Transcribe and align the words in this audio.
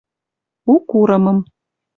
У 0.75 0.79
курымым 0.89 1.37